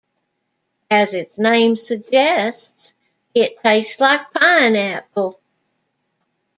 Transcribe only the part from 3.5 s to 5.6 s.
tastes like pineapple.